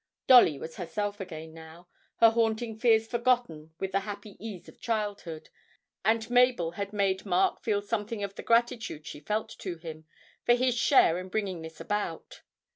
[0.25, 5.49] Dolly was herself again now, her haunting fears forgotten with the happy ease of childhood,
[6.03, 10.05] and Mabel had made Mark feel something of the gratitude she felt to him
[10.43, 12.41] for his share in bringing this about.